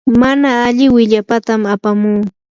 mana 0.21 0.49
alli 0.65 0.85
willapatam 0.95 1.61
apamuu. 1.73 2.31